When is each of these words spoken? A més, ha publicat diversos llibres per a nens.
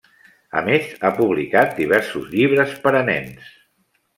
A 0.61 0.63
més, 0.69 0.87
ha 1.01 1.11
publicat 1.19 1.77
diversos 1.81 2.27
llibres 2.35 2.75
per 2.87 2.95
a 3.03 3.07
nens. 3.11 3.53